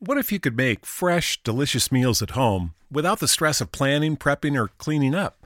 [0.00, 4.16] What if you could make fresh, delicious meals at home without the stress of planning,
[4.16, 5.44] prepping, or cleaning up?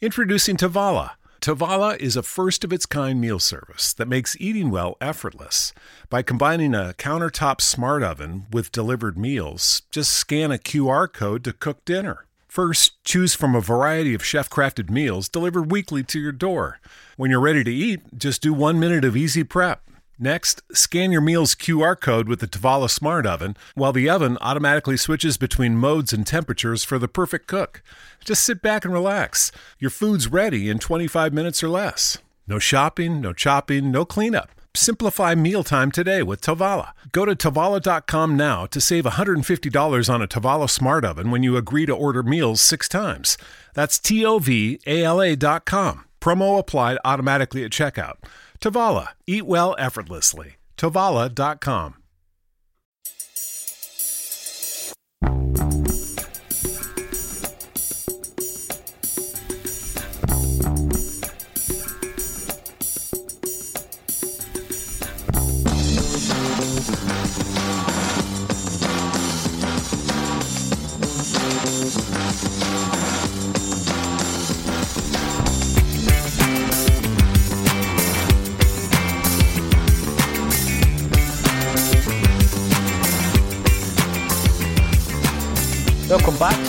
[0.00, 1.10] Introducing Tovala.
[1.42, 5.74] Tovala is a first of its kind meal service that makes eating well effortless.
[6.08, 11.52] By combining a countertop smart oven with delivered meals, just scan a QR code to
[11.52, 12.24] cook dinner.
[12.48, 16.80] First, choose from a variety of chef crafted meals delivered weekly to your door.
[17.18, 19.89] When you're ready to eat, just do one minute of easy prep.
[20.22, 24.98] Next, scan your meal's QR code with the Tovala Smart Oven, while the oven automatically
[24.98, 27.82] switches between modes and temperatures for the perfect cook.
[28.22, 29.50] Just sit back and relax.
[29.78, 32.18] Your food's ready in 25 minutes or less.
[32.46, 34.50] No shopping, no chopping, no cleanup.
[34.74, 36.90] Simplify mealtime today with Tovala.
[37.12, 41.86] Go to Tovala.com now to save $150 on a Tovala Smart Oven when you agree
[41.86, 43.38] to order meals six times.
[43.72, 46.04] That's T O V A L A.com.
[46.20, 48.16] Promo applied automatically at checkout.
[48.60, 49.08] Tovala.
[49.26, 50.56] Eat well effortlessly.
[50.76, 51.99] Tovala.com.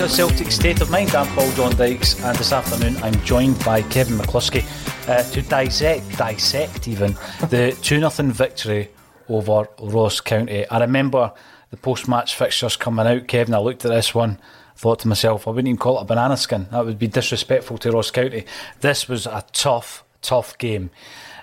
[0.08, 1.14] Celtic State of Mind.
[1.14, 4.66] I'm Paul John Dykes, and this afternoon I'm joined by Kevin McCluskie
[5.08, 7.14] uh, to dissect, dissect even,
[7.50, 8.90] the 2 0 victory
[9.30, 10.68] over Ross County.
[10.68, 11.32] I remember
[11.70, 13.54] the post match fixtures coming out, Kevin.
[13.54, 14.40] I looked at this one,
[14.76, 16.68] thought to myself, I wouldn't even call it a banana skin.
[16.72, 18.46] That would be disrespectful to Ross County.
[18.80, 20.90] This was a tough, tough game,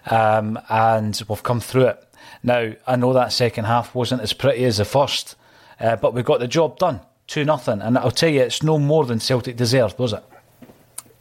[0.06, 2.08] um, and we've come through it.
[2.42, 5.36] Now, I know that second half wasn't as pretty as the first,
[5.80, 7.00] uh, but we got the job done.
[7.28, 10.24] 2 nothing, and I'll tell you, it's no more than Celtic deserved, was it?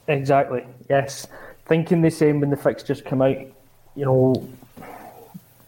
[0.07, 0.65] Exactly.
[0.89, 1.27] Yes.
[1.65, 3.37] Thinking the same when the fixtures come out.
[3.95, 4.49] You know,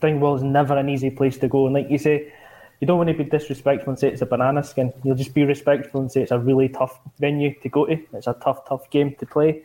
[0.01, 2.31] Dingwall is never an easy place to go, and like you say,
[2.79, 4.93] you don't want to be disrespectful and say it's a banana skin.
[5.03, 7.99] You'll just be respectful and say it's a really tough venue to go to.
[8.13, 9.63] It's a tough, tough game to play.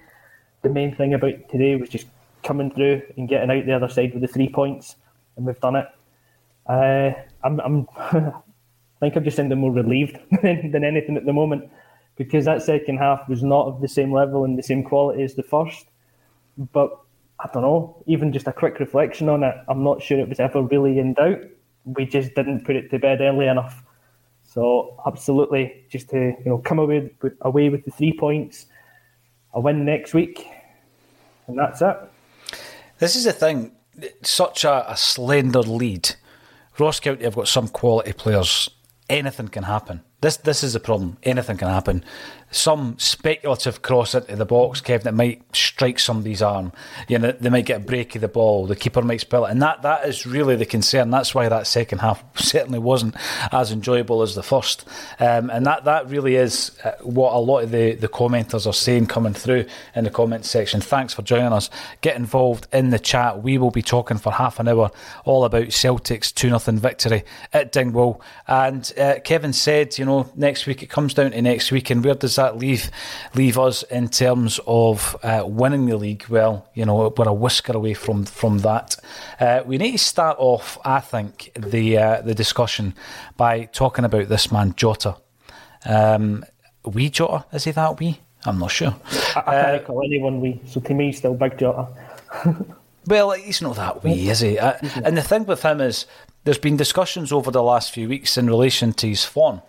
[0.63, 2.09] The main thing about today was just
[2.43, 4.97] coming through and getting out the other side with the three points,
[5.37, 5.87] and we've done it.
[6.67, 7.13] Uh,
[7.45, 8.33] I'm, I'm
[9.05, 11.71] think I'm just sounding more relieved than, than anything at the moment
[12.17, 15.35] because that second half was not of the same level and the same quality as
[15.35, 15.87] the first.
[16.73, 16.99] But
[17.41, 20.41] I don't know, even just a quick reflection on it, I'm not sure it was
[20.41, 21.41] ever really in doubt.
[21.85, 23.83] We just didn't put it to bed early enough.
[24.45, 28.67] So absolutely, just to you know come away with, away with the three points,
[29.53, 30.47] a win next week,
[31.47, 31.97] and that's it.
[32.99, 33.73] This is the thing.
[34.23, 36.15] Such a, a slender lead.
[36.79, 38.71] Ross County have got some quality players
[39.09, 40.03] anything can happen.
[40.25, 41.19] This this is the problem.
[41.23, 42.03] Anything can happen.
[42.51, 46.73] Some speculative cross into the box, Kevin, that might strike somebody's arm.
[47.09, 48.67] You know, they might get a break of the ball.
[48.67, 51.11] The keeper might spill it, and that that is really the concern.
[51.11, 53.17] That's why that second half certainly wasn't
[53.53, 54.89] as enjoyable as the first.
[55.21, 58.73] Um, and that that really is uh, what a lot of the the commenters are
[58.73, 60.81] saying coming through in the comment section.
[60.81, 61.69] Thanks for joining us.
[62.01, 63.43] Get involved in the chat.
[63.43, 64.91] We will be talking for half an hour
[65.27, 68.23] all about Celtic's two 0 victory at Dingwall.
[68.47, 71.91] And uh, Kevin said, you know know, next week it comes down to next week,
[71.91, 72.91] and where does that leave
[73.35, 76.27] leave us in terms of uh, winning the league?
[76.29, 78.97] Well, you know, we're a whisker away from from that.
[79.41, 82.95] Uh, we need to start off, I think, the uh, the discussion
[83.37, 85.17] by talking about this man Jota.
[85.85, 86.45] Um,
[86.85, 88.21] wee Jota, is he that we?
[88.47, 88.95] I'm not sure.
[89.37, 91.89] I, I can't call anyone wee, so to me, he's still Big Jota.
[93.07, 94.59] well, he's not that wee, is he?
[94.59, 96.07] Uh, and the thing with him is,
[96.45, 99.63] there's been discussions over the last few weeks in relation to his form.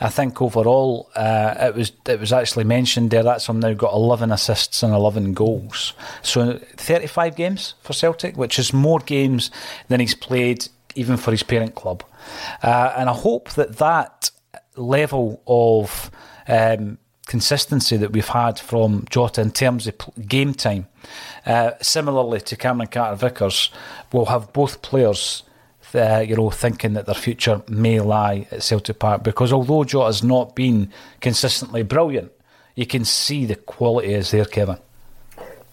[0.00, 3.92] I think overall uh, it was it was actually mentioned there that's him now got
[3.92, 5.92] 11 assists and 11 goals.
[6.22, 9.50] So 35 games for Celtic, which is more games
[9.88, 12.04] than he's played even for his parent club.
[12.62, 14.30] Uh, and I hope that that
[14.76, 16.10] level of
[16.46, 19.94] um, consistency that we've had from Jota in terms of
[20.26, 20.86] game time,
[21.46, 23.70] uh, similarly to Cameron Carter Vickers,
[24.12, 25.42] will have both players
[25.94, 29.22] uh, you know, thinking that their future may lie at Celtic Park.
[29.22, 32.32] Because although Jota has not been consistently brilliant,
[32.74, 34.78] you can see the quality is there, Kevin.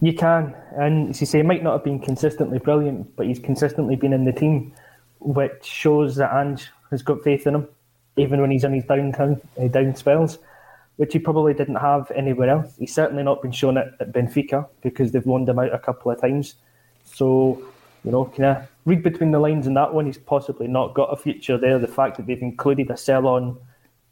[0.02, 3.40] You can, and as you say, he might not have been consistently brilliant, but he's
[3.40, 4.74] consistently been in the team,
[5.20, 7.68] which shows that Ange has got faith in him,
[8.18, 9.14] even when he's on his down,
[9.60, 10.38] uh, down spells,
[10.98, 12.76] which he probably didn't have anywhere else.
[12.78, 16.12] He's certainly not been shown it at Benfica because they've loaned him out a couple
[16.12, 16.56] of times.
[17.06, 17.64] So,
[18.06, 20.06] you know, can I read between the lines in that one.
[20.06, 21.80] He's possibly not got a future there.
[21.80, 23.58] The fact that they've included a sell-on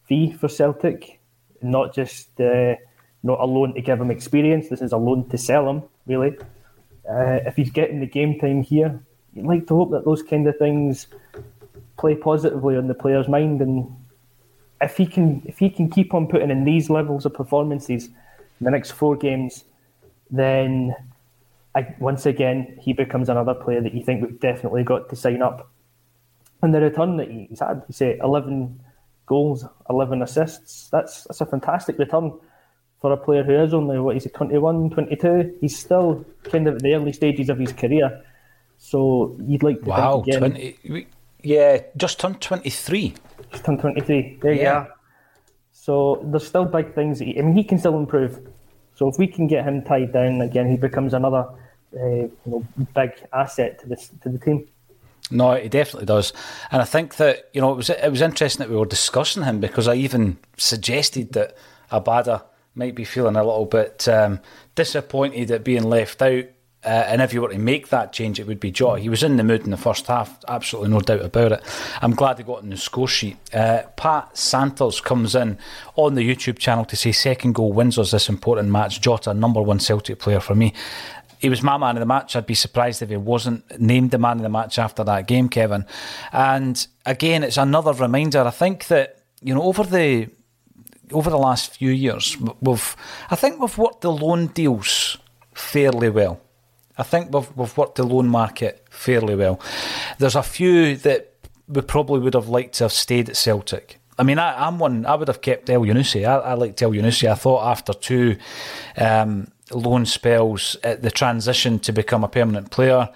[0.05, 1.19] fee for Celtic,
[1.61, 2.75] not just uh,
[3.21, 4.67] not a loan to give him experience.
[4.67, 6.35] This is a loan to sell him, really.
[7.09, 8.99] Uh, if he's getting the game time here,
[9.33, 11.07] you'd like to hope that those kind of things
[11.97, 13.61] play positively on the player's mind.
[13.61, 13.95] And
[14.81, 18.13] if he can, if he can keep on putting in these levels of performances in
[18.61, 19.65] the next four games,
[20.31, 20.95] then
[21.75, 25.41] I, once again, he becomes another player that you think we've definitely got to sign
[25.41, 25.71] up.
[26.61, 28.79] And the return that he's had, you say 11
[29.25, 32.33] goals, 11 assists, that's, that's a fantastic return
[33.01, 35.57] for a player who is only, what is he, 21, 22?
[35.59, 38.23] He's still kind of at the early stages of his career.
[38.77, 40.51] So you'd like to wow, think again.
[40.83, 41.07] 20,
[41.43, 43.13] yeah, just turned 23.
[43.51, 44.39] Just turned 23.
[44.41, 44.61] There yeah.
[44.61, 44.93] you are.
[45.71, 47.19] So there's still big things.
[47.19, 48.39] He, I mean, he can still improve.
[48.95, 51.45] So if we can get him tied down again, he becomes another
[51.95, 54.67] uh, you know, big asset to this to the team.
[55.31, 56.33] No, it definitely does,
[56.71, 59.43] and I think that you know it was it was interesting that we were discussing
[59.43, 61.55] him because I even suggested that
[61.91, 62.43] Abada
[62.75, 64.39] might be feeling a little bit um,
[64.75, 66.45] disappointed at being left out.
[66.85, 68.99] Uh, and if you were to make that change, it would be Jota.
[68.99, 71.63] He was in the mood in the first half, absolutely no doubt about it.
[72.01, 73.37] I'm glad he got in the score sheet.
[73.53, 75.57] Uh, Pat Santos comes in
[75.95, 78.99] on the YouTube channel to say second goal wins us this important match.
[78.99, 80.73] Jota, number one Celtic player for me
[81.43, 82.37] he was my man of the match.
[82.37, 85.49] I'd be surprised if he wasn't named the man of the match after that game,
[85.49, 85.85] Kevin.
[86.31, 88.43] And again, it's another reminder.
[88.43, 90.29] I think that you know over the
[91.11, 92.95] over the last few years, we've
[93.29, 95.17] I think we've worked the loan deals
[95.53, 96.39] fairly well.
[96.97, 99.59] I think we've, we've worked the loan market fairly well.
[100.19, 101.33] There's a few that
[101.67, 103.99] we probably would have liked to have stayed at Celtic.
[104.17, 105.05] I mean, I, am one.
[105.05, 106.25] I would have kept Elyounoussi.
[106.25, 107.29] I, I liked Elyounoussi.
[107.29, 108.37] I thought after two
[108.95, 113.09] um, loan spells, uh, the transition to become a permanent player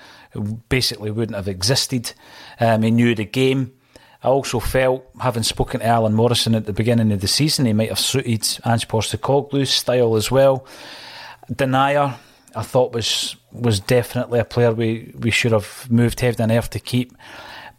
[0.69, 2.13] basically wouldn't have existed.
[2.59, 3.73] Um, he knew the game.
[4.23, 7.73] I also felt, having spoken to Alan Morrison at the beginning of the season, he
[7.73, 10.65] might have suited Ange Postecoglou's style as well.
[11.51, 12.17] Denayer,
[12.55, 16.69] I thought was was definitely a player we, we should have moved heaven and earth
[16.71, 17.15] to keep.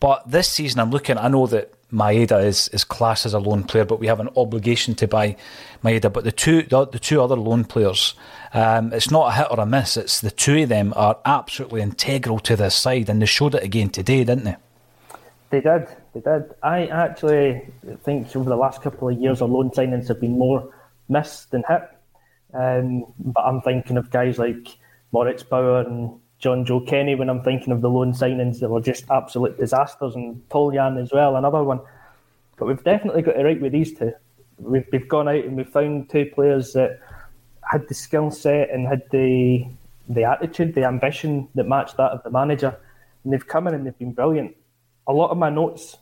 [0.00, 1.18] But this season, I'm looking.
[1.18, 4.29] I know that Maeda is, is classed as a loan player, but we have an
[4.37, 5.37] obligation to buy
[5.82, 6.12] Maeda.
[6.12, 8.14] But the two the, the two other loan players,
[8.52, 9.96] um, it's not a hit or a miss.
[9.96, 13.62] It's the two of them are absolutely integral to this side, and they showed it
[13.62, 14.56] again today, didn't they?
[15.50, 15.88] They did.
[16.12, 16.52] They did.
[16.62, 17.69] I actually
[18.05, 20.70] think over the last couple of years, our loan signings have been more
[21.08, 21.88] missed than hit.
[22.52, 24.76] Um, but I'm thinking of guys like
[25.12, 29.05] Moritz Bauer and Jonjoe Kenny when I'm thinking of the loan signings that were just
[29.11, 31.80] absolute disasters, and Toljan as well, another one.
[32.57, 34.12] But we've definitely got it right with these two.
[34.59, 37.00] We've, we've gone out and we've found two players that
[37.62, 39.66] had the skill set and had the
[40.11, 42.75] the attitude, the ambition that matched that of the manager,
[43.25, 44.57] and they've come in and they've been brilliant.
[45.07, 45.99] A lot of my notes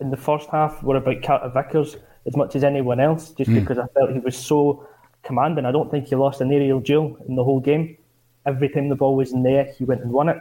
[0.00, 3.60] in the first half were about Carter Vickers as much as anyone else, just mm.
[3.60, 4.88] because I felt he was so
[5.22, 5.66] commanding.
[5.66, 7.96] I don't think he lost an aerial duel in the whole game
[8.46, 10.40] every time the ball was in there, he went and won it.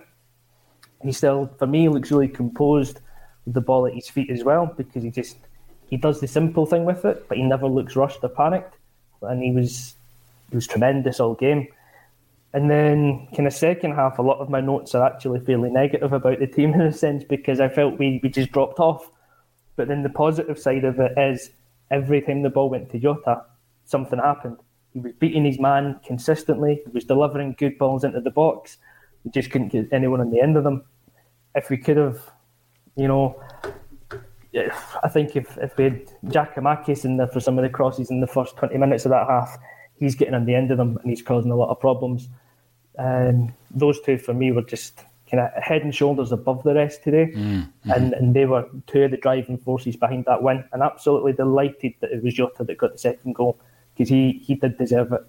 [1.04, 3.00] He still, for me, looks really composed
[3.46, 5.38] with the ball at his feet as well because he just
[5.90, 8.76] he does the simple thing with it, but he never looks rushed or panicked.
[9.22, 9.96] And he was
[10.50, 11.68] he was tremendous all game.
[12.54, 16.14] And then, kind of second half, a lot of my notes are actually fairly negative
[16.14, 19.10] about the team in a sense because I felt we, we just dropped off.
[19.76, 21.52] But then the positive side of it is
[21.92, 23.44] every time the ball went to Jota,
[23.86, 24.58] something happened.
[24.96, 26.82] He was beating his man consistently.
[26.86, 28.78] He was delivering good balls into the box.
[29.26, 30.86] We just couldn't get anyone on the end of them.
[31.54, 32.22] If we could have,
[32.96, 33.38] you know,
[35.04, 38.22] I think if, if we had Giakoumakis in there for some of the crosses in
[38.22, 39.58] the first 20 minutes of that half,
[40.00, 42.30] he's getting on the end of them and he's causing a lot of problems.
[42.98, 47.04] Um, those two for me were just kind of head and shoulders above the rest
[47.04, 47.92] today, Mm-hmm.
[47.92, 50.64] and and they were two of the driving forces behind that win.
[50.72, 53.60] And absolutely delighted that it was Jota that got the second goal
[53.96, 55.22] because he he did deserve it.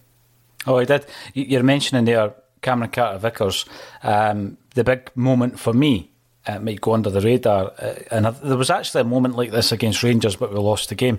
[0.66, 1.06] Oh, he did.
[1.34, 3.64] You- You're mentioning there Cameron Carter Vickers.
[4.02, 6.10] Um, the big moment for me
[6.46, 9.72] uh, might go under the radar, uh, and there was actually a moment like this
[9.72, 11.18] against Rangers, but we lost the game.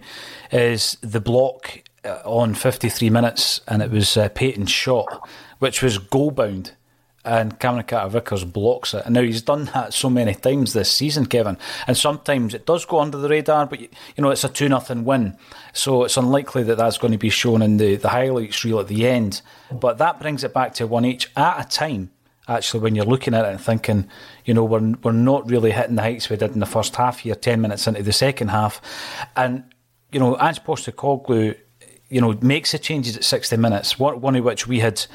[0.51, 5.27] Is the block uh, on 53 minutes, and it was uh, Paton's shot,
[5.59, 6.73] which was goal bound.
[7.27, 9.03] And Cameron Carter Vickers blocks it.
[9.05, 11.57] And now he's done that so many times this season, Kevin.
[11.85, 15.03] And sometimes it does go under the radar, but you know it's a two nothing
[15.03, 15.37] win,
[15.73, 18.87] so it's unlikely that that's going to be shown in the, the highlights reel at
[18.87, 19.41] the end.
[19.69, 22.11] But that brings it back to one each at a time.
[22.47, 24.07] Actually, when you're looking at it and thinking,
[24.45, 27.19] you know, we're we're not really hitting the heights we did in the first half
[27.19, 28.81] here, ten minutes into the second half,
[29.35, 29.65] and
[30.13, 31.57] you know, Ange Postecoglou
[32.09, 33.99] you know, makes the changes at 60 minutes.
[33.99, 35.05] One, one of which we had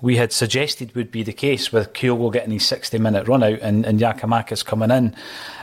[0.00, 3.60] we had suggested would be the case with Kyogo getting his 60 minute run out
[3.60, 5.14] and, and Giakoumakis coming in.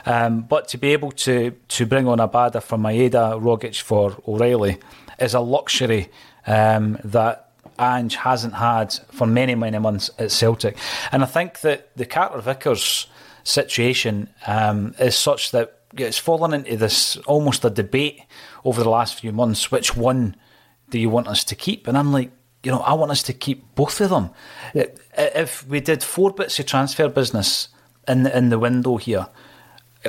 [0.06, 4.78] Um, but to be able to to bring on Abada for Maeda, Rogic for O'Riley
[5.18, 6.08] is a luxury
[6.46, 10.76] um, that Ange hasn't had for many, many months at Celtic.
[11.12, 13.06] And I think that the Carter Vickers
[13.44, 18.22] situation um, is such that it's fallen into this almost a debate
[18.64, 20.36] over the last few months which one
[20.90, 21.86] do you want us to keep?
[21.86, 22.30] And I'm like,
[22.62, 24.30] you know, I want us to keep both of them.
[25.16, 27.68] If we did four bits of transfer business
[28.06, 29.28] in the, in the window here,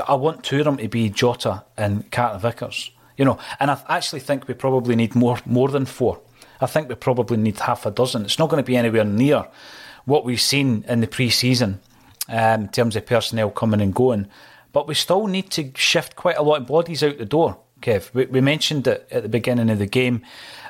[0.07, 2.91] I want two of them to be Jota and Carter Vickers.
[3.17, 6.21] You know, and I actually think we probably need more more than four.
[6.61, 8.23] I think we probably need half a dozen.
[8.23, 9.47] It's not going to be anywhere near
[10.05, 11.79] what we've seen in the pre-season
[12.29, 14.27] um, in terms of personnel coming and going,
[14.71, 17.59] but we still need to shift quite a lot of bodies out the door.
[17.81, 20.21] Kev, we, we mentioned it at the beginning of the game,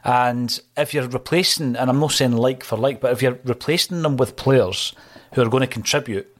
[0.03, 4.01] and if you're replacing, and I'm not saying like for like, but if you're replacing
[4.01, 4.93] them with players
[5.33, 6.35] who are going to contribute,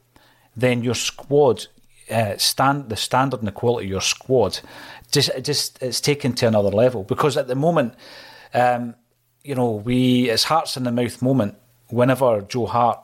[0.56, 1.68] then your squad
[2.10, 4.60] uh, stand the standard and the quality of your squad
[5.12, 7.04] just just it's taken to another level.
[7.04, 7.96] Because at the moment
[8.54, 8.96] um,
[9.44, 11.56] you know we it's hearts in the mouth moment.
[11.90, 13.00] Whenever Joe Hart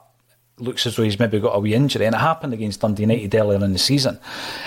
[0.58, 3.34] looks as though he's maybe got a wee injury and it happened against Dundee United
[3.34, 4.18] earlier in the season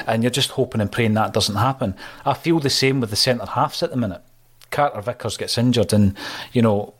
[0.05, 3.15] and you're just hoping and praying that doesn't happen I feel the same with the
[3.15, 4.21] centre halves at the minute
[4.69, 6.15] Carter Vickers gets injured and
[6.53, 6.93] you know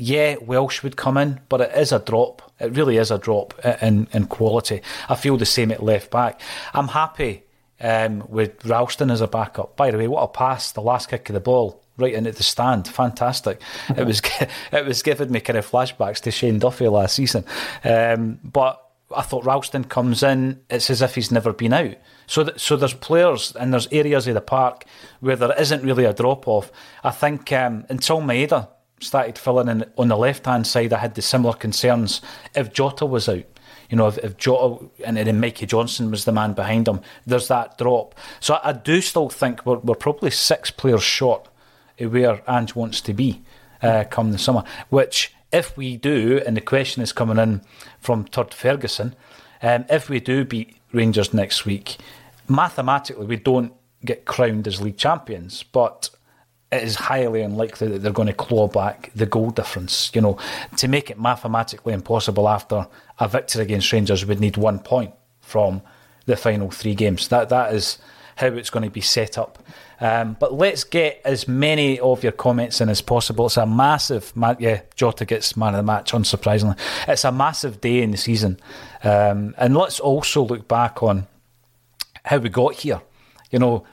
[0.00, 2.52] yeah, Welsh would come in, but it is a drop.
[2.60, 4.80] It really is a drop in, in quality.
[5.08, 6.40] I feel the same at left back.
[6.72, 7.42] I'm happy
[7.80, 9.76] um, with Ralston as a backup.
[9.76, 10.70] By the way, what a pass!
[10.70, 13.60] The last kick of the ball right into the stand, fantastic.
[13.96, 14.22] it was
[14.72, 17.44] it was giving me kind of flashbacks to Shane Duffy last season.
[17.84, 18.82] Um, but
[19.14, 21.94] I thought Ralston comes in, it's as if he's never been out.
[22.26, 24.84] So, th- so there's players and there's areas of the park
[25.20, 26.70] where there isn't really a drop off.
[27.02, 28.68] I think um, until Maeda
[29.00, 32.20] started filling in on the left hand side, I had the similar concerns
[32.54, 33.44] if Jota was out.
[33.88, 37.48] You know, if, if Jota and then Mikey Johnston was the man behind him, there's
[37.48, 38.14] that drop.
[38.40, 41.47] So I, I do still think we're, we're probably six players short
[41.98, 43.42] where Ange wants to be
[43.82, 44.64] uh, come the summer.
[44.88, 47.62] Which, if we do, and the question is coming in
[48.00, 49.14] from Todd Ferguson,
[49.62, 51.96] um, if we do beat Rangers next week,
[52.48, 53.72] mathematically we don't
[54.04, 56.10] get crowned as league champions, but
[56.70, 60.10] it is highly unlikely that they're going to claw back the goal difference.
[60.14, 60.38] You know,
[60.76, 62.86] to make it mathematically impossible after
[63.18, 65.82] a victory against Rangers, we'd need one point from
[66.26, 67.28] the final three games.
[67.28, 67.98] That that is
[68.38, 69.58] how it's going to be set up.
[70.00, 73.46] Um, but let's get as many of your comments in as possible.
[73.46, 74.82] It's a massive, ma- yeah.
[74.94, 76.78] Jota gets man of the match, unsurprisingly.
[77.08, 78.60] It's a massive day in the season,
[79.02, 81.26] um, and let's also look back on
[82.24, 83.00] how we got here.
[83.50, 83.84] You know,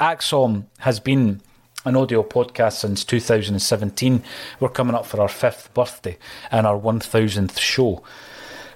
[0.00, 1.42] ACSOM has been
[1.84, 4.22] an audio podcast since 2017.
[4.58, 6.16] We're coming up for our fifth birthday
[6.50, 8.02] and our 1000th show.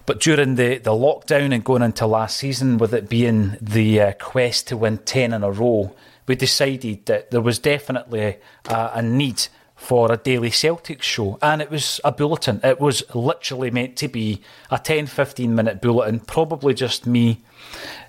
[0.07, 4.13] But during the, the lockdown and going into last season, with it being the uh,
[4.13, 5.95] quest to win 10 in a row,
[6.29, 8.37] we decided that there was definitely
[8.69, 11.39] a, need for a daily Celtic show.
[11.43, 12.61] And it was a bulletin.
[12.63, 17.43] It was literally meant to be a 10 15 minute bulletin, probably just me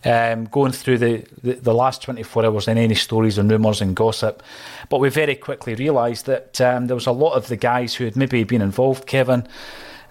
[0.06, 3.96] um, going through the, the, the, last 24 hours and any stories and rumours and
[3.96, 4.44] gossip.
[4.89, 8.06] But we very quickly realised that um, there was a lot of the guys who
[8.06, 9.48] had maybe been involved, Kevin,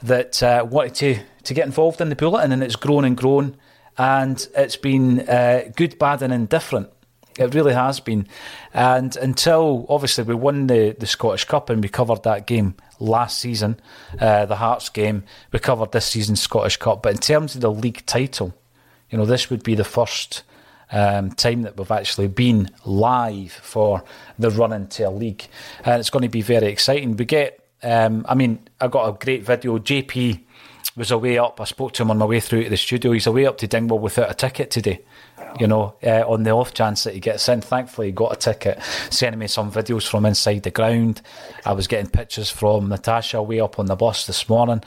[0.06, 3.56] that uh, wanted to, to get involved in the bulletin, and it's grown and grown.
[3.98, 6.90] And it's been uh, good, bad, and indifferent.
[7.38, 8.26] It really has been.
[8.72, 13.38] And until obviously we won the, the Scottish Cup and we covered that game last
[13.38, 13.78] season,
[14.20, 17.02] uh, the Hearts game, we covered this season's Scottish Cup.
[17.02, 18.54] But in terms of the league title,
[19.10, 20.42] you know, this would be the first
[20.90, 24.02] um, time that we've actually been live for
[24.38, 25.46] the run into a league.
[25.84, 27.16] And it's going to be very exciting.
[27.16, 29.78] We get, um, I mean, I got a great video.
[29.78, 30.40] JP
[30.96, 31.60] was away up.
[31.60, 33.12] I spoke to him on my way through to the studio.
[33.12, 35.02] He's away up to Dingwall without a ticket today.
[35.60, 37.60] You know, uh, on the off chance that he gets in.
[37.60, 38.82] Thankfully, he got a ticket.
[39.10, 41.22] Sending me some videos from inside the ground.
[41.64, 44.82] I was getting pictures from Natasha way up on the bus this morning.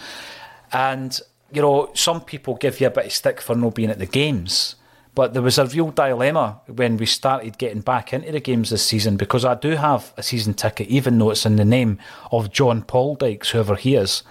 [0.74, 1.20] And
[1.52, 4.06] you know, some people give you a bit of stick for not being at the
[4.06, 4.76] games.
[5.20, 8.86] But there was a real dilemma when we started getting back into the games this
[8.86, 12.00] season because I do have a season ticket, even though it's in the name
[12.32, 14.24] of John Paul Dykes, whoever he is.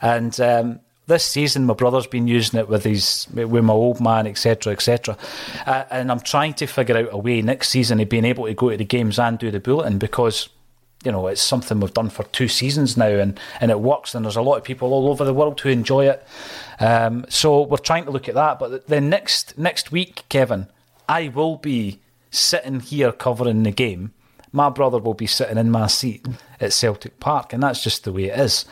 [0.00, 4.26] And um, this season, my brother's been using it with his with my old man,
[4.26, 5.18] etc., etc.
[5.66, 8.54] Uh, and I'm trying to figure out a way next season of being able to
[8.54, 10.48] go to the games and do the bulletin because
[11.04, 14.14] you know it's something we've done for two seasons now, and and it works.
[14.14, 16.26] And there's a lot of people all over the world who enjoy it.
[16.78, 18.58] Um, so we're trying to look at that.
[18.58, 20.66] But then next next week, Kevin,
[21.08, 24.12] I will be sitting here covering the game.
[24.52, 26.26] My brother will be sitting in my seat
[26.60, 28.64] at Celtic Park, and that's just the way it is.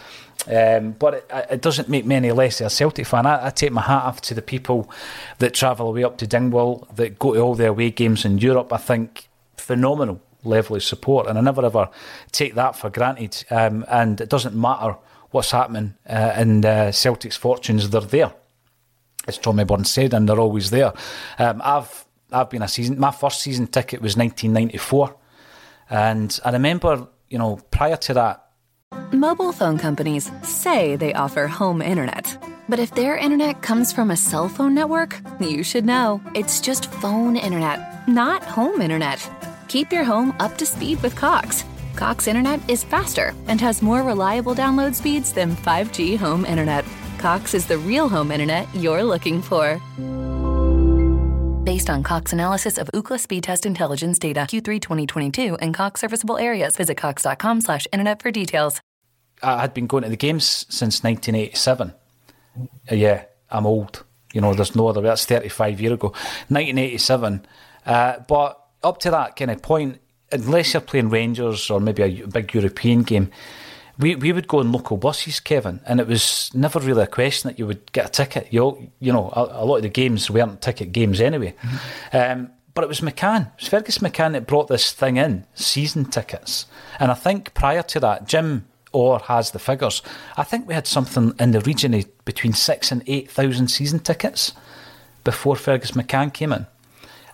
[0.47, 3.27] Um, but it, it, doesn't make me any less a Celtic fan.
[3.27, 4.91] I, I, take my hat off to the people
[5.39, 8.73] that travel away up to Dingwall, that go to all their away games in Europe.
[8.73, 11.89] I think phenomenal level of support, and I never ever
[12.33, 13.45] take that for granted.
[13.51, 14.97] Um, and it doesn't matter
[15.31, 18.33] what's happening uh, in uh, Celtic's fortunes; they're there.
[19.27, 20.93] As Tommy Burns said, and they're always there.
[21.39, 22.99] Um, I've I've been a season.
[22.99, 25.15] My first season ticket was 1994,
[25.91, 28.49] and I remember, you know, prior to that
[29.13, 32.37] Mobile phone companies say they offer home internet.
[32.69, 36.21] But if their internet comes from a cell phone network, you should know.
[36.35, 39.19] It's just phone internet, not home internet.
[39.69, 41.65] Keep your home up to speed with Cox.
[41.95, 46.85] Cox internet is faster and has more reliable download speeds than 5G home internet.
[47.19, 49.77] Cox is the real home internet you're looking for.
[51.65, 56.39] Based on Cox analysis of Ookla speed test intelligence data Q3 2022 and Cox serviceable
[56.39, 58.81] areas, visit cox.com/internet for details.
[59.43, 61.93] I had been going to the games since 1987.
[62.91, 64.05] Uh, yeah, I'm old.
[64.33, 65.09] You know, there's no other way.
[65.09, 66.09] That's 35 years ago.
[66.49, 67.47] 1987.
[67.85, 72.27] Uh, but up to that kind of point, unless you're playing Rangers or maybe a
[72.27, 73.31] big European game,
[73.99, 77.49] we, we would go on local buses, Kevin, and it was never really a question
[77.49, 78.53] that you would get a ticket.
[78.53, 81.55] You you know, a, a lot of the games weren't ticket games anyway.
[81.61, 82.17] Mm-hmm.
[82.17, 86.05] Um, but it was McCann, it was Fergus McCann that brought this thing in, season
[86.05, 86.67] tickets.
[87.01, 90.01] And I think prior to that, Jim Orr has the figures.
[90.37, 93.99] I think we had something in the region of between six and eight thousand season
[93.99, 94.53] tickets
[95.25, 96.67] before Fergus McCann came in.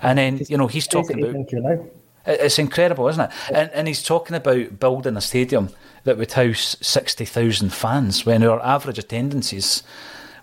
[0.04, 1.90] And then, you know, he's talking about.
[2.26, 3.30] It's incredible, isn't it?
[3.52, 5.68] And, and he's talking about building a stadium
[6.04, 9.82] that would house 60,000 fans when our average attendances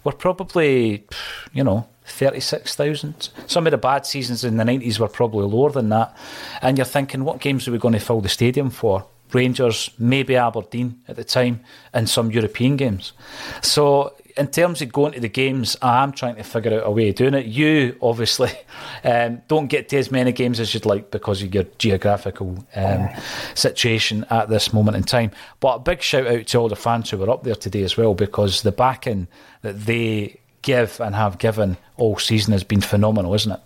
[0.03, 1.05] were probably,
[1.53, 3.29] you know, 36,000.
[3.47, 6.15] Some of the bad seasons in the 90s were probably lower than that.
[6.61, 9.05] And you're thinking, what games are we going to fill the stadium for?
[9.33, 11.61] Rangers, maybe Aberdeen at the time,
[11.93, 13.13] and some European games.
[13.61, 16.91] So in terms of going to the games, I am trying to figure out a
[16.91, 17.45] way of doing it.
[17.45, 18.51] You obviously
[19.03, 23.09] um, don't get to as many games as you'd like because of your geographical um,
[23.55, 25.31] situation at this moment in time.
[25.59, 27.97] But a big shout out to all the fans who were up there today as
[27.97, 29.27] well because the backing
[29.61, 33.61] that they give and have given all season has been phenomenal, isn't it?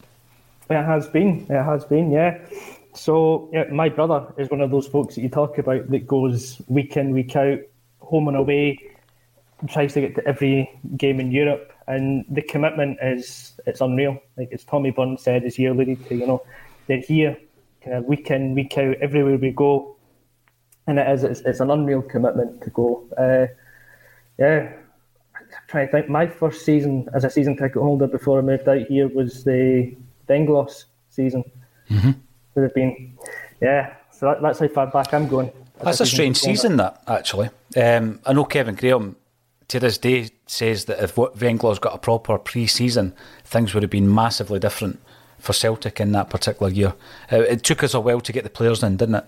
[0.70, 1.46] It has been.
[1.50, 2.12] It has been.
[2.12, 2.40] Yeah.
[2.94, 6.62] So yeah, my brother is one of those folks that you talk about that goes
[6.68, 7.60] week in, week out,
[8.00, 8.80] home and away
[9.68, 14.20] tries to get to every game in Europe, and the commitment is it's unreal.
[14.38, 16.44] Like as Tommy Burns said, as you alluded to, you know,
[16.88, 17.38] they're here,
[17.84, 19.96] kind of week in, week out, everywhere we go,
[20.88, 23.06] and it is it's, it's an unreal commitment to go.
[23.18, 23.48] Uh,
[24.38, 24.74] yeah,
[25.36, 26.10] I'm trying to think.
[26.10, 29.96] My first season as a season ticket holder before I moved out here was the
[30.28, 31.44] Venglos season.
[31.90, 32.12] Mm-hmm.
[32.56, 33.18] Would have been,
[33.62, 33.96] yeah.
[34.12, 35.52] So that, that's how far back I'm going.
[35.84, 37.50] That's a, a strange season, that actually.
[37.76, 39.16] Um, I know Kevin Graham
[39.68, 44.14] to this day says that if Venglos got a proper pre-season, things would have been
[44.14, 45.00] massively different
[45.40, 46.94] for Celtic in that particular year.
[47.32, 49.26] Uh, it took us a while to get the players in, didn't it?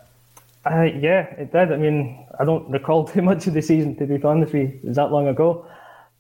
[0.66, 1.72] Uh, yeah, it did.
[1.72, 4.80] I mean, I don't recall too much of the season to be honest with you.
[4.84, 5.66] It was that long ago.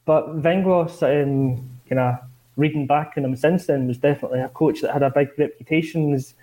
[0.05, 2.17] But Venglos, um, you know,
[2.55, 6.13] reading back on him since then, was definitely a coach that had a big reputation
[6.13, 6.33] as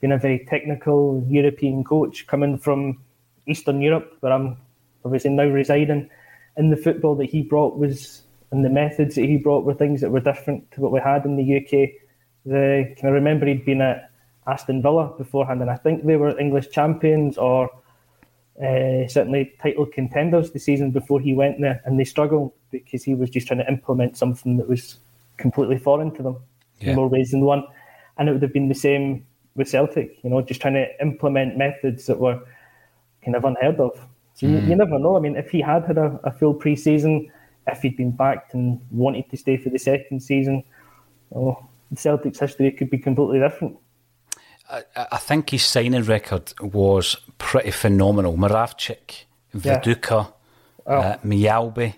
[0.00, 3.00] being a very technical European coach coming from
[3.46, 4.58] Eastern Europe, where I'm
[5.04, 6.10] obviously now residing
[6.56, 10.00] in the football that he brought was and the methods that he brought were things
[10.00, 11.90] that were different to what we had in the UK.
[12.46, 14.10] The can I remember he'd been at
[14.46, 17.70] Aston Villa beforehand, and I think they were English champions or
[18.62, 23.14] uh, certainly title contenders the season before he went there, and they struggled because he
[23.14, 24.98] was just trying to implement something that was
[25.36, 26.36] completely foreign to them
[26.80, 26.90] yeah.
[26.90, 27.64] in more ways than one.
[28.18, 31.56] And it would have been the same with Celtic, you know, just trying to implement
[31.56, 32.40] methods that were
[33.24, 33.98] kind of unheard of.
[34.34, 34.50] So mm.
[34.50, 35.16] you, you, never know.
[35.16, 37.30] I mean, if he had had a, a full pre-season,
[37.66, 40.64] if he'd been backed and wanted to stay for the second season,
[41.30, 43.76] well, Celtic's history could be completely different.
[44.70, 48.36] I, I think his signing record was pretty phenomenal.
[48.36, 50.32] Moravcik, Viduka,
[50.86, 50.92] yeah.
[50.92, 51.94] uh, Mjällby.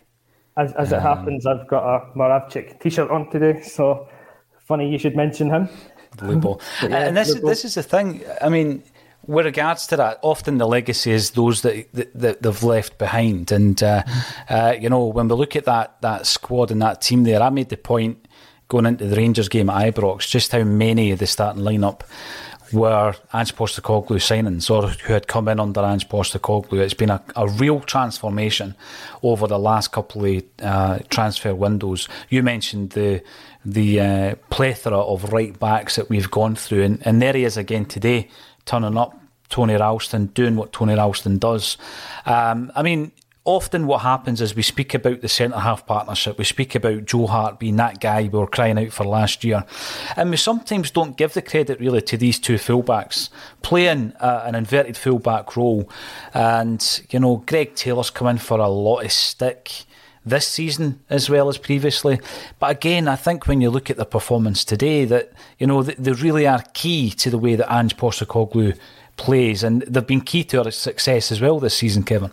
[0.57, 4.09] As, as it um, happens, I've got a Moravcik t-shirt on today, so
[4.59, 5.69] funny you should mention him.
[6.17, 8.23] Blue yeah, and this, this is the thing.
[8.41, 8.83] I mean,
[9.27, 13.53] with regards to that, often the legacy is those that, that, that they've left behind.
[13.53, 14.03] And, uh,
[14.49, 17.51] uh, you know, when we look at that, that squad and that team there, I
[17.51, 18.27] made the point
[18.69, 22.03] going into the Rangers game at Ibrox just how many of the starting lineup
[22.73, 26.81] were Ange Postecoglou signings or who had come in under Ange Postecoglou.
[26.81, 28.75] It's been a, a real transformation
[29.23, 32.09] over the last couple of uh, transfer windows.
[32.29, 33.23] You mentioned the
[33.65, 37.57] the uh, plethora of right backs that we've gone through, and, and there he is
[37.57, 38.29] again today,
[38.67, 39.19] turning up.
[39.49, 41.77] Tony Ralston doing what Tony Ralston does.
[42.25, 43.13] Um, I mean,
[43.47, 47.29] often what happens is we speak about the centre half partnership, we speak about Joe
[47.29, 49.65] Hart being that guy we were crying out for last year,
[50.17, 53.31] and we sometimes don't give the credit really to these two fullbacks
[53.63, 55.89] playing uh, an inverted fullback role.
[56.35, 59.85] And you know, Greg Taylor's come in for a lot of stick
[60.27, 62.21] this season as well as previously.
[62.59, 66.13] But again, I think when you look at the performance today, that you know they
[66.13, 68.77] really are key to the way that Ange Postecoglou
[69.17, 72.33] plays, and they've been key to our success as well this season, Kevin.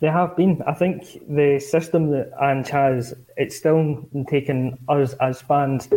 [0.00, 0.60] They have been.
[0.66, 5.88] I think the system that Ange has, it's still taken us as fans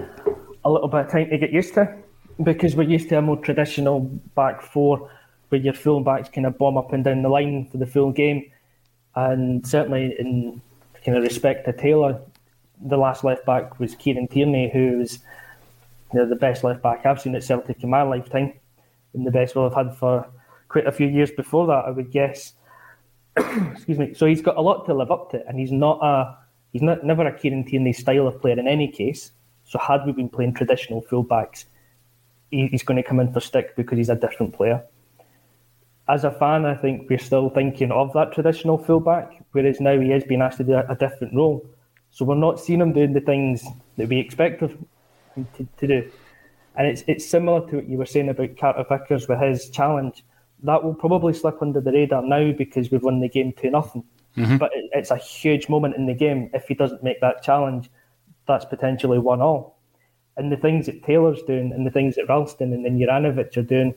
[0.64, 1.94] a little bit of time to get used to
[2.44, 4.02] because we're used to a more traditional
[4.36, 5.10] back four
[5.50, 8.12] where your full backs kind of bomb up and down the line for the full
[8.12, 8.50] game.
[9.16, 10.62] And certainly in
[11.10, 12.22] kind of respect to Taylor,
[12.82, 15.20] the last left back was Kieran Tierney, who's
[16.14, 18.54] you know, the best left back I've seen at Celtic in my lifetime,
[19.14, 20.28] and the best we'll have had for
[20.68, 22.54] quite a few years before that, I would guess.
[23.38, 24.14] excuse me.
[24.14, 26.38] So he's got a lot to live up to, and he's not a
[26.72, 29.32] he's not never a Kieran Tierney style of player in any case.
[29.66, 31.66] So had we been playing traditional fullbacks,
[32.52, 34.84] he, he's going to come in for stick because he's a different player.
[36.10, 40.12] As a fan, I think we're still thinking of that traditional fullback, whereas now he
[40.12, 41.66] is being asked to do a, different role.
[42.10, 43.64] So we're not seeing him doing the things
[43.98, 44.72] that we expect of
[45.36, 46.12] him to, to do.
[46.76, 50.24] And it's it's similar to what you were saying about Carter Vickers with his challenge
[50.64, 54.04] that will probably slip under the radar now because we've won the game 2 nothing.
[54.38, 54.58] Mm-hmm.
[54.58, 56.50] But it, it's a huge moment in the game.
[56.54, 57.90] If he doesn't make that challenge,
[58.48, 59.78] that's potentially one all.
[60.38, 63.62] And the things that Taylor's doing and the things that Ralston and then Juranovic are
[63.62, 63.94] doing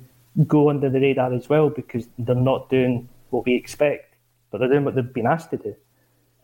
[0.47, 4.15] go under the radar as well because they're not doing what we expect,
[4.51, 5.75] but they're doing what they've been asked to do.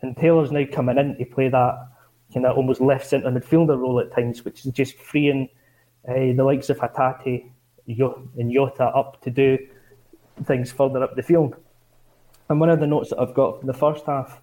[0.03, 1.88] And Taylor's now coming in to play that
[2.33, 5.48] kind of almost left centre midfielder role at times, which is just freeing
[6.09, 7.51] uh, the likes of Hatate
[7.87, 9.59] and Jota up to do
[10.44, 11.57] things further up the field.
[12.48, 14.40] And one of the notes that I've got from the first half,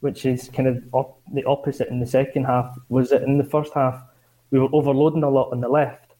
[0.00, 3.44] which is kind of op- the opposite in the second half, was that in the
[3.44, 4.02] first half
[4.50, 6.14] we were overloading a lot on the left.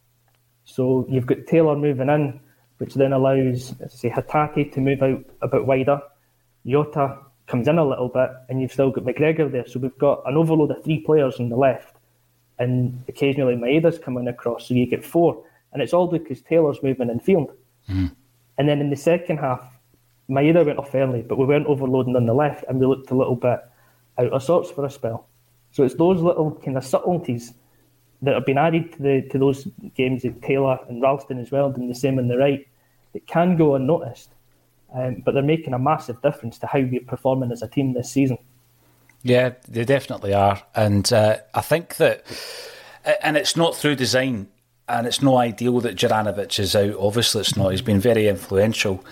[0.65, 2.41] So you've got Taylor moving in,
[2.83, 6.01] which then allows, let's say, Hatate to move out a bit wider.
[6.67, 7.17] Jota
[7.47, 9.69] comes in a little bit, and you've still got McGregor there.
[9.69, 11.95] So we've got an overload of three players on the left,
[12.59, 15.45] and occasionally Maeda's coming across, so you get four.
[15.73, 17.53] And it's all because Taylor's moving in field.
[17.89, 18.17] Mm.
[18.59, 19.65] And then in the second half,
[20.29, 23.17] Maeda went off early, but we weren't overloading on the left and we looked a
[23.17, 23.61] little bit
[24.19, 25.29] out of sorts for a spell.
[25.71, 27.55] So it's those little kind of subtleties
[28.23, 31.71] that have been added to the to those games that Taylor and Ralston as well,
[31.71, 32.67] doing the same on the right,
[33.13, 34.31] that can go unnoticed.
[34.95, 38.11] Um, but they're making a massive difference to how we're performing as a team this
[38.11, 38.39] season.
[39.23, 40.63] Yeah, they definitely are.
[40.75, 42.25] And uh, I think that,
[43.23, 44.49] and it's not through design
[44.89, 46.95] and it's no ideal that Juranovic is out.
[46.99, 47.71] Obviously, it's not.
[47.71, 49.05] He's been very influential.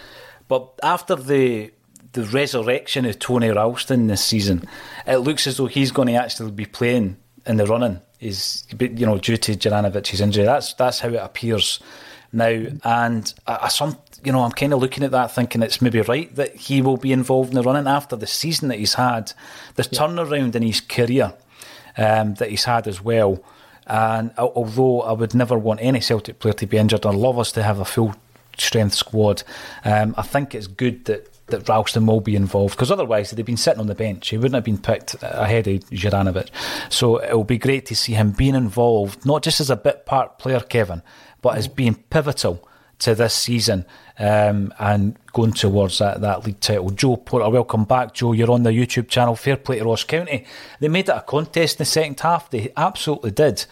[0.48, 1.72] But after the
[2.12, 4.64] the resurrection of Tony Ralston this season,
[5.06, 8.00] it looks as though he's going to actually be playing in the running.
[8.18, 10.44] Is you know due to Juranovic's injury.
[10.44, 11.80] That's that's how it appears
[12.32, 12.66] now.
[12.84, 16.00] And I, I some you know I'm kind of looking at that thinking it's maybe
[16.02, 19.32] right that he will be involved in the running after the season that he's had,
[19.74, 19.98] the yeah.
[19.98, 21.34] turnaround in his career
[21.96, 23.42] um, that he's had as well.
[23.86, 27.50] And although I would never want any Celtic player to be injured, I'd love us
[27.52, 28.14] to have a full
[28.56, 29.42] strength squad.
[29.84, 33.56] Um, I think it's good that that Ralston will be involved because otherwise, they'd been
[33.56, 36.48] sitting on the bench, he wouldn't have been picked ahead of Juranovic.
[36.88, 40.06] So it will be great to see him being involved, not just as a bit
[40.06, 41.02] part player, Kevin,
[41.42, 42.66] but as being pivotal
[43.00, 43.86] to this season
[44.18, 46.90] um, and going towards that, that league title.
[46.90, 48.14] Joe Porter, welcome back.
[48.14, 49.34] Joe, you're on the YouTube channel.
[49.34, 50.44] Fair play to Ross County.
[50.78, 52.50] They made it a contest in the second half.
[52.50, 53.64] They absolutely did.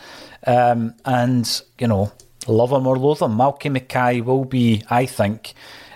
[0.47, 2.13] Um, and, you know,
[2.47, 5.53] love him or loathe him, Malky Mackay will be, I think,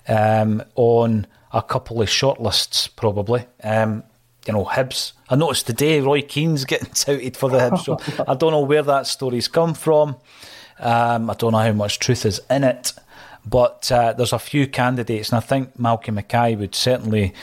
[0.07, 3.47] um, on a couple of shortlists probably.
[3.63, 4.05] Um,
[4.47, 5.13] you know, Hibs.
[5.29, 8.03] I noticed today Roy Keane's getting touted for the Hibs job.
[8.27, 10.17] I don't know where that story's come from.
[10.79, 12.93] Um, I don't know how much truth is in it.
[13.45, 17.35] But uh, there's a few candidates, and I think Malcolm Mackay would certainly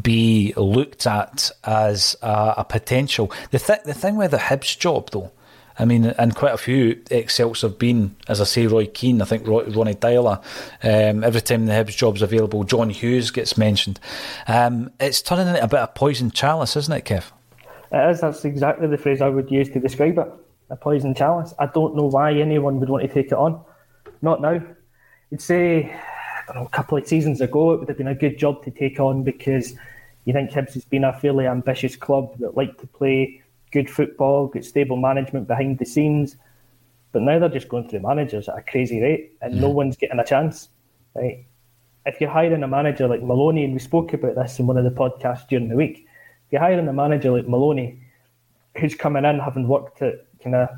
[0.00, 3.32] be looked at as a, a potential.
[3.50, 5.32] The, th- the thing with the Hibs job, though,
[5.78, 9.24] I mean, and quite a few ex-Celts have been, as I say, Roy Keane, I
[9.24, 10.42] think Roy, Ronny Deila.
[10.82, 14.00] Um, every time the Hibs job's available, John Hughes gets mentioned.
[14.48, 17.30] Um, it's turning into a bit of poison chalice, isn't it, Kev?
[17.92, 18.20] It is.
[18.20, 20.28] That's exactly the phrase I would use to describe it.
[20.70, 21.54] A poison chalice.
[21.58, 23.60] I don't know why anyone would want to take it on.
[24.20, 24.60] Not now.
[25.30, 28.14] You'd say, I don't know, a couple of seasons ago, it would have been a
[28.14, 29.74] good job to take on because
[30.24, 34.46] you think Hibs has been a fairly ambitious club that like to play good football,
[34.46, 36.36] good stable management behind the scenes.
[37.12, 39.76] But now they're just going through managers at a crazy rate, and no mm-hmm.
[39.76, 40.68] one's getting a chance.
[41.14, 41.46] Right?
[42.06, 44.84] If you're hiring a manager like Maloney, and we spoke about this in one of
[44.84, 46.06] the podcasts during the week,
[46.46, 48.00] if you're hiring a manager like Maloney,
[48.78, 50.68] who's coming in having worked at kind of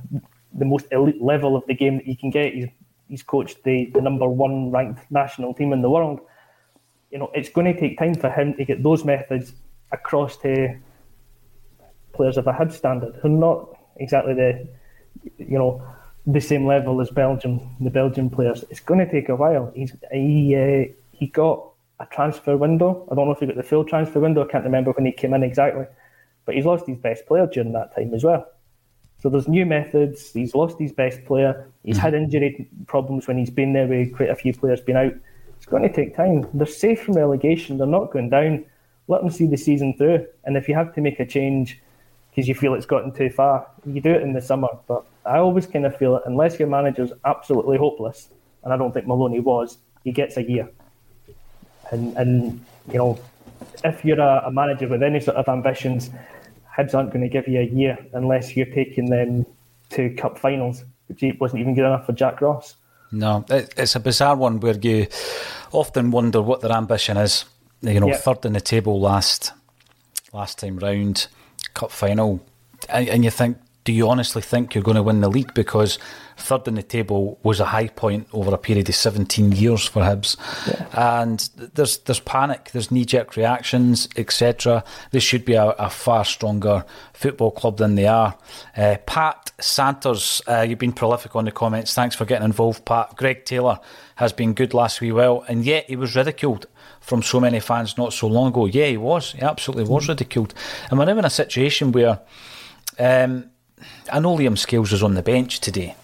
[0.55, 2.69] the most elite level of the game that you can get, he's
[3.11, 6.21] he's coached the, the number one ranked national team in the world.
[7.11, 9.53] You know, it's going to take time for him to get those methods
[9.91, 10.79] across to
[12.13, 14.69] players of a head standard who are not exactly the,
[15.39, 15.83] you know,
[16.27, 18.65] the same level as Belgium, the Belgian players.
[18.71, 19.73] It's going to take a while.
[19.75, 21.67] He's he uh, he got
[21.99, 23.07] a transfer window.
[23.11, 24.45] I don't know if he got the full transfer window.
[24.45, 25.87] I can't remember when he came in exactly,
[26.45, 28.47] but he's lost his best player during that time as well.
[29.19, 30.33] So there's new methods.
[30.33, 31.71] He's lost his best player.
[31.85, 32.03] He's mm-hmm.
[32.03, 35.13] had injury problems when he's been there with quite a few players been out.
[35.57, 36.49] It's going to take time.
[36.55, 37.77] They're safe from relegation.
[37.77, 38.65] They're not going down.
[39.09, 40.27] Let them see the season through.
[40.45, 41.83] And if you have to make a change
[42.31, 44.69] because you feel it's gotten too far, you do it in the summer.
[44.87, 48.29] But I always kind of feel it, unless your manager's absolutely hopeless,
[48.63, 50.69] and I don't think Maloney was, he gets a year.
[51.91, 53.19] And, and you know,
[53.85, 56.11] if you're a, a manager with any sort of ambitions,
[56.77, 59.45] Hibs aren't going to give you a year unless you're taking them
[59.91, 62.77] to cup finals, which wasn't even good enough for Jack Ross.
[63.13, 65.09] No, it's a bizarre one where you
[65.73, 67.45] often wonder what their ambition is.
[67.83, 68.21] You know, yep.
[68.21, 69.53] third in the table last
[70.33, 71.27] last time round,
[71.75, 72.41] cup final,
[72.89, 75.55] and, and you think do you honestly think you're going to win the league?
[75.55, 75.99] Because
[76.37, 80.03] third in the table was a high point over a period of 17 years for
[80.03, 80.37] Hibs.
[80.67, 81.25] Yeah.
[81.27, 84.85] And there's there's panic, there's knee jerk reactions, etc.
[85.13, 88.37] This should be a, a, far stronger football club than they are.
[88.77, 91.95] Uh, Pat Santers, uh, you've been prolific on the comments.
[91.95, 93.17] Thanks for getting involved, Pat.
[93.17, 93.81] Greg Taylor
[94.17, 96.67] has been good last wee while, and yet he was ridiculed
[97.01, 98.67] from so many fans not so long ago.
[98.67, 99.33] Yeah, he was.
[99.33, 100.11] He absolutely was mm.
[100.11, 100.55] ridiculed.
[100.91, 102.21] And we're now in a situation where.
[102.99, 103.51] Um,
[104.13, 105.95] I know Liam Scales was on the bench today,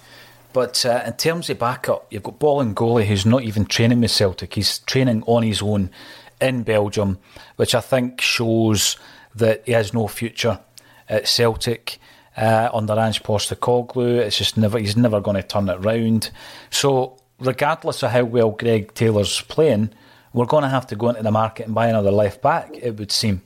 [0.53, 4.55] but uh, in terms of backup, you've got Bolingoli who's not even training with Celtic.
[4.55, 5.91] He's training on his own
[6.41, 7.19] in Belgium,
[7.57, 8.97] which I think shows
[9.35, 10.61] that he has no future
[11.09, 11.99] at Celtic.
[12.37, 16.31] Uh, under Ange Postecoglou, it's just never he's never going to turn it round.
[16.69, 19.91] So, regardless of how well Greg Taylor's playing,
[20.37, 22.71] we're going to have to go into the market and buy another left back.
[22.75, 23.41] It would seem.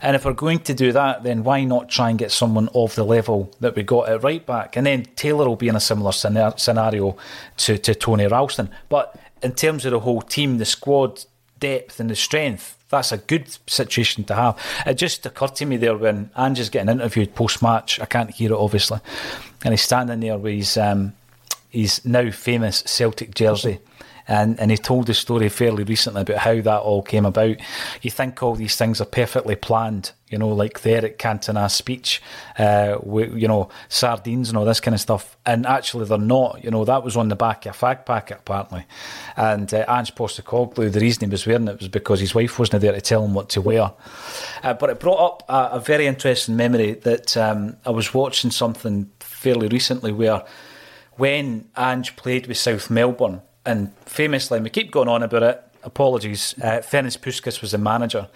[0.00, 2.94] And if we're going to do that, then why not try and get someone of
[2.94, 4.76] the level that we got at right back?
[4.76, 7.16] And then Taylor will be in a similar scenario
[7.56, 8.70] to, to Tony Ralston.
[8.88, 11.24] But in terms of the whole team, the squad
[11.58, 14.56] depth and the strength, that's a good situation to have.
[14.86, 17.98] It just occurred to me there when Ange's getting interviewed post match.
[17.98, 19.00] I can't hear it obviously,
[19.64, 21.14] and he's standing there with his um,
[21.68, 23.80] his now famous Celtic jersey
[24.28, 27.56] and, and he told the story fairly recently about how that all came about.
[28.02, 32.22] You think all these things are perfectly planned, you know, like the Eric Cantona speech,
[32.58, 35.38] uh, with, you know, sardines and all this kind of stuff.
[35.46, 36.62] And actually, they're not.
[36.62, 38.84] You know, that was on the back of a fag packet, apparently.
[39.34, 42.82] And uh, Ange Postecoglou, the reason he was wearing it was because his wife wasn't
[42.82, 43.92] there to tell him what to wear.
[44.62, 48.50] Uh, but it brought up a, a very interesting memory that um, I was watching
[48.50, 50.44] something fairly recently where
[51.16, 55.62] when Ange played with South Melbourne, and famously, and we keep going on about it.
[55.84, 56.54] Apologies.
[56.60, 58.28] Uh, Ferenc Puskas was the manager,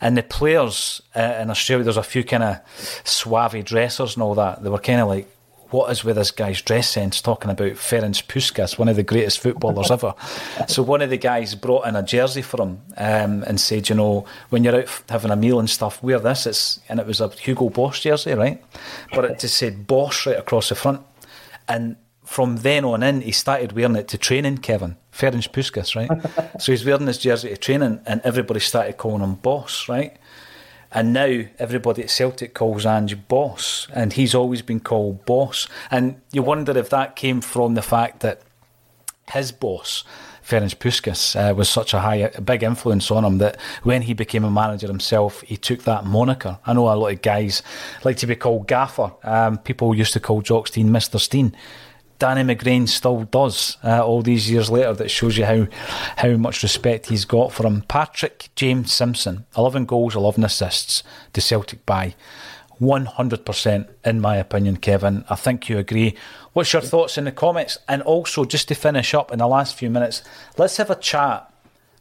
[0.00, 1.84] and the players uh, in Australia.
[1.84, 2.58] There's a few kind of
[3.04, 4.62] suave dressers and all that.
[4.62, 5.26] They were kind of like,
[5.70, 9.40] "What is with this guy's dress sense?" Talking about Ferenc Puskas, one of the greatest
[9.40, 10.14] footballers ever.
[10.68, 13.96] So one of the guys brought in a jersey for him um, and said, "You
[13.96, 17.20] know, when you're out having a meal and stuff, wear this." It's and it was
[17.20, 18.62] a Hugo Boss jersey, right?
[19.14, 21.00] But it just said Boss right across the front,
[21.68, 24.96] and from then on in, he started wearing it to training, Kevin.
[25.12, 26.60] Ferenc Puskas, right?
[26.60, 30.16] so he's wearing his jersey to training, and everybody started calling him boss, right?
[30.90, 35.68] And now everybody at Celtic calls Ange boss, and he's always been called boss.
[35.90, 38.42] And you wonder if that came from the fact that
[39.32, 40.04] his boss,
[40.46, 44.14] Ferenc Puskas, uh, was such a high, a big influence on him that when he
[44.14, 46.58] became a manager himself, he took that moniker.
[46.64, 47.62] I know a lot of guys
[48.04, 49.12] like to be called Gaffer.
[49.24, 51.18] Um, people used to call Jock Stein Mr.
[51.18, 51.56] Stein.
[52.18, 54.94] Danny McGrain still does uh, all these years later.
[54.94, 55.66] That shows you how
[56.16, 57.82] how much respect he's got for him.
[57.82, 62.14] Patrick James Simpson, 11 goals, 11 assists to Celtic buy.
[62.80, 65.24] 100% in my opinion, Kevin.
[65.30, 66.14] I think you agree.
[66.52, 67.78] What's your thoughts in the comments?
[67.88, 70.22] And also, just to finish up in the last few minutes,
[70.56, 71.52] let's have a chat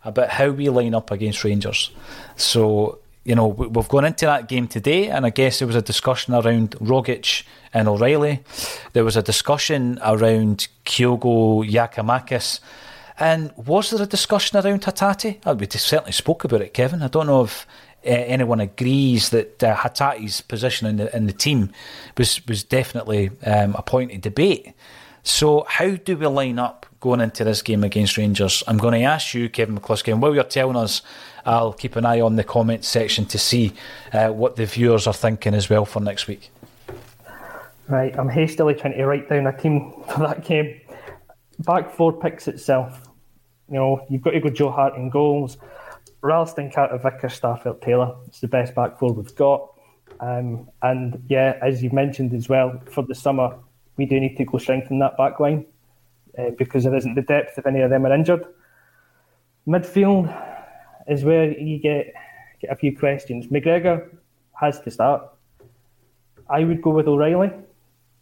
[0.03, 1.91] about how we line up against Rangers.
[2.35, 5.81] So, you know, we've gone into that game today, and I guess there was a
[5.81, 8.43] discussion around Rogic and O'Riley.
[8.91, 12.59] There was a discussion around Kyogo Giakoumakis.
[13.19, 15.39] And was there a discussion around Hatate?
[15.45, 17.01] Oh, we certainly spoke about it, Kevin.
[17.01, 17.65] I don't know if
[18.05, 21.71] uh, anyone agrees that uh, Hatate's position in the in the team
[22.17, 24.73] was was definitely um, a point of debate.
[25.23, 28.61] So how do we line up going into this game against Rangers?
[28.67, 31.01] I'm going to ask you, Kevin McCluskie, and while you're telling us,
[31.45, 33.73] I'll keep an eye on the comments section to see
[34.11, 36.49] uh, what the viewers are thinking as well for next week.
[37.87, 40.79] Right, I'm hastily trying to write down a team for that game.
[41.59, 43.07] Back four picks itself.
[43.69, 45.57] You know, you've got to go Joe Hart in goals.
[46.21, 48.15] Ralston, Carter, Vickers, Starfelt, Taylor.
[48.27, 49.69] It's the best back four we've got.
[50.21, 53.57] Um, and yeah, as you've mentioned as well, for the summer,
[53.97, 55.65] we do need to go strengthen that back line
[56.37, 58.45] uh, because there isn't the depth if any of them are injured.
[59.67, 60.27] Midfield
[61.07, 62.13] is where you get,
[62.61, 63.47] get a few questions.
[63.47, 64.09] McGregor
[64.59, 65.29] has to start.
[66.49, 67.51] I would go with O'Riley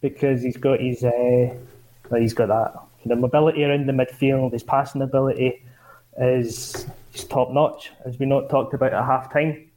[0.02, 1.54] because he's got his uh,
[2.17, 5.62] he's got that kind of mobility around the midfield, his passing ability
[6.17, 6.86] is
[7.30, 9.70] top notch, as we not talked about at half time.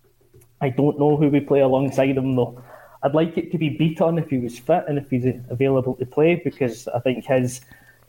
[0.60, 2.62] I don't know who we play alongside him though.
[3.02, 6.06] I'd like it to be Bitton if he was fit and if he's available to
[6.06, 7.60] play because I think his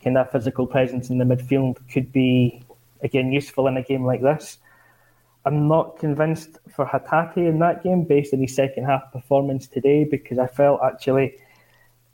[0.03, 2.63] kind of physical presence in the midfield could be
[3.01, 4.57] again useful in a game like this.
[5.45, 10.03] I'm not convinced for Hatate in that game based on his second half performance today
[10.03, 11.35] because I felt actually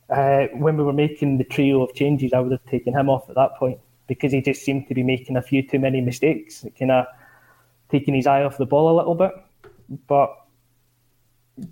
[0.09, 3.29] uh, when we were making the trio of changes, I would have taken him off
[3.29, 6.65] at that point because he just seemed to be making a few too many mistakes,
[6.77, 7.05] kind of
[7.89, 9.31] taking his eye off the ball a little bit.
[10.07, 10.35] But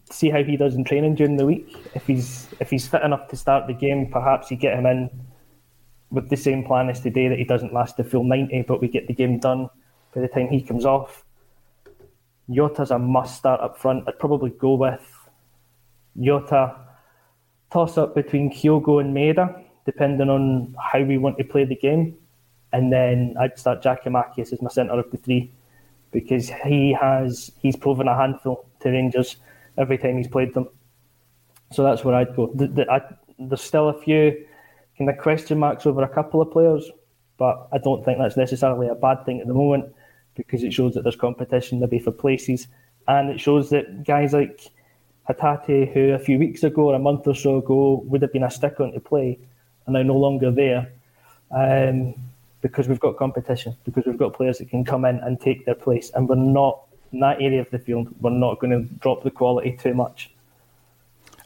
[0.09, 1.75] see how he does in training during the week.
[1.93, 5.09] If he's if he's fit enough to start the game, perhaps you get him in
[6.11, 8.87] with the same plan as today that he doesn't last the full ninety, but we
[8.87, 9.69] get the game done
[10.15, 11.25] by the time he comes off.
[12.49, 14.05] Jota's a must start up front.
[14.07, 15.05] I'd probably go with
[16.17, 16.75] Yota.
[17.71, 22.17] Toss up between Kyogo and Maeda, depending on how we want to play the game.
[22.73, 25.51] And then I'd start Giakoumakis as my centre of the three
[26.11, 29.37] because he has he's proven a handful to Rangers
[29.77, 30.67] every time he's played them.
[31.71, 32.51] So that's where I'd go.
[32.55, 33.01] The, the, I,
[33.37, 34.45] there's still a few
[34.97, 36.89] kind of question marks over a couple of players,
[37.37, 39.93] but I don't think that's necessarily a bad thing at the moment
[40.35, 42.67] because it shows that there's competition maybe for places,
[43.07, 44.71] and it shows that guys like
[45.29, 48.43] Hatate, who a few weeks ago or a month or so ago would have been
[48.43, 49.37] a stick on to play,
[49.87, 50.91] are now no longer there
[51.51, 52.13] um,
[52.61, 55.75] because we've got competition, because we've got players that can come in and take their
[55.75, 58.07] place, and we're not in that area of the field.
[58.21, 60.31] We're not going to drop the quality too much.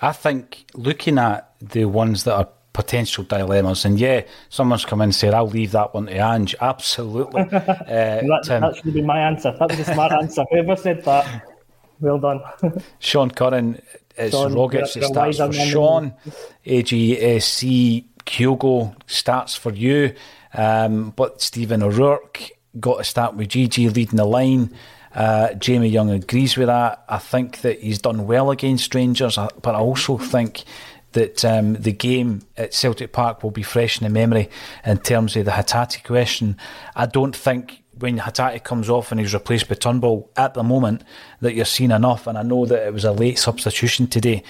[0.02, 3.86] I think looking at the ones that are potential dilemmas.
[3.86, 6.56] And yeah, someone's come in and said, I'll leave that one to Ange.
[6.60, 7.44] Absolutely.
[7.84, 9.56] Uh, that, that should be my answer.
[9.60, 10.44] That was a smart answer.
[10.50, 11.48] Whoever said that,
[12.00, 12.42] well done.
[13.00, 13.82] Sean Curran,
[14.16, 16.14] it's Sean, Rogic that starts for Sean.
[16.66, 20.16] AGSC Kyogo starts for you.
[20.54, 24.74] Um, but Stephen O'Rourke got to start with GG leading the line.
[25.14, 27.04] Uh, Jamie Young agrees with that.
[27.08, 30.64] I think that he's done well against Rangers, but I also think
[31.14, 34.50] that um, the game at Celtic Park will be fresh in the memory
[34.86, 36.58] in terms of the Hatate question.
[36.96, 41.04] I don't think when Hatate comes off and he's replaced by Turnbull at the moment
[41.42, 42.28] that you're seeing enough.
[42.28, 44.44] And I know that it was a late substitution today.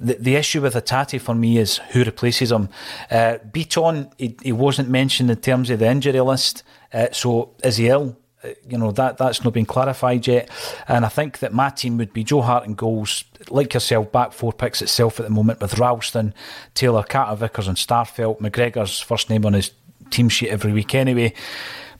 [0.00, 2.68] The, the issue with Hatate for me is who replaces him.
[3.10, 6.62] Uh, Bitton, he, he wasn't mentioned in terms of the injury list.
[6.92, 8.16] Uh, so is he ill?
[8.44, 10.50] Uh, you know that that's not been clarified yet,
[10.88, 14.32] and I think that my team would be Joe Hart and goals, like yourself, back
[14.32, 16.34] four picks itself at the moment with Ralston,
[16.74, 18.40] Taylor, Carter, Vickers, and Starfelt.
[18.40, 19.70] McGregor's first name on his
[20.10, 21.32] team sheet every week anyway.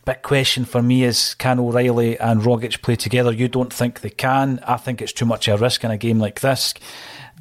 [0.05, 3.33] Big question for me is can O'Riley and Rogic play together?
[3.33, 4.61] You don't think they can?
[4.64, 6.74] I think it's too much of a risk in a game like this.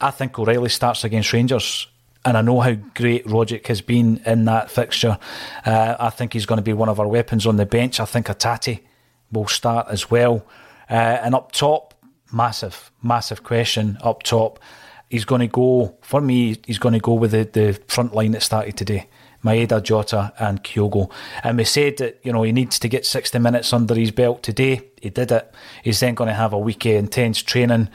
[0.02, 1.88] I think O'Riley starts against Rangers
[2.26, 5.20] and I know how great Rogic has been in that fixture.
[5.64, 8.00] Uh, I think he's going to be one of our weapons on the bench.
[8.00, 8.82] I think Hatate
[9.32, 10.46] will start as well.
[10.90, 11.94] Uh, and up top,
[12.34, 14.60] massive, massive question up top.
[15.10, 18.32] He's going to go, for me, he's going to go with the, the front line
[18.32, 19.08] that started today.
[19.44, 21.12] Maeda, Jota, and Kyogo.
[21.44, 24.42] And we said that you know he needs to get 60 minutes under his belt
[24.42, 24.82] today.
[25.00, 25.54] He did it.
[25.84, 27.90] He's then going to have a week of intense training.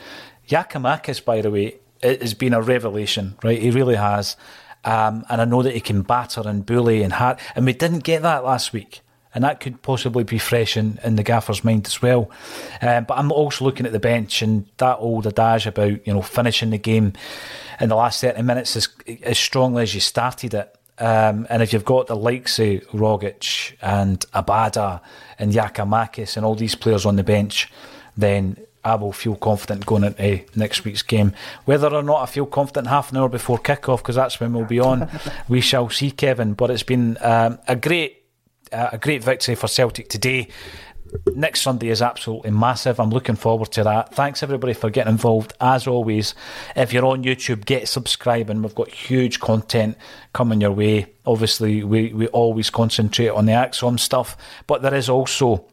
[0.49, 3.61] Giakoumakis, by the way, has been a revelation, right?
[3.61, 4.37] He really has.
[4.85, 8.05] Um, and I know that he can batter and bully and hat, and we didn't
[8.05, 9.01] get that last week.
[9.33, 12.31] And that could possibly be fresh in, in the gaffer's mind as well.
[12.83, 16.23] Um, but I'm also looking at the bench and that old adage about you know
[16.23, 17.13] finishing the game
[17.81, 18.89] in the last 30 minutes as,
[19.23, 20.77] as strongly as you started it.
[20.99, 25.01] Um, and if you've got the likes of Rogic and Abada
[25.39, 27.73] and Giakoumakis and all these players on the bench,
[28.17, 31.35] then I will feel confident going into next week's game.
[31.65, 34.53] Whether or not I feel confident half an hour before kick off, because that's when
[34.53, 35.09] we'll be on,
[35.49, 36.55] we shall see, Kevin.
[36.55, 38.25] But it's been um, a great,
[38.73, 40.49] uh, a great victory for Celtic today
[41.35, 43.01] next Sunday is absolutely massive.
[43.01, 44.15] I'm looking forward to that.
[44.15, 45.53] Thanks everybody for getting involved.
[45.61, 46.35] As always,
[46.77, 48.63] if you're on YouTube, get subscribing.
[48.63, 49.97] We've got huge content
[50.33, 51.13] coming your way.
[51.27, 55.67] Obviously, we, we always concentrate on the ACSOM stuff, but there is also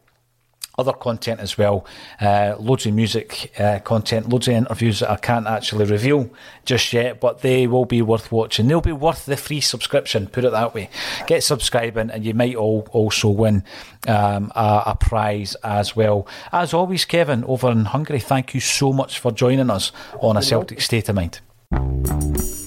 [0.77, 1.85] other content as well.
[2.21, 6.29] Uh, loads of music uh, content, loads of interviews that I can't actually reveal
[6.65, 8.67] just yet, but they will be worth watching.
[8.67, 10.89] They'll be worth the free subscription, put it that way.
[11.25, 13.63] Get subscribing, and you might all also win
[14.07, 16.27] um, a, a, prize as well.
[16.51, 20.41] As always, Kevin, over in Hungary, thank you so much for joining us on A
[20.41, 22.66] Celtic State of Mind.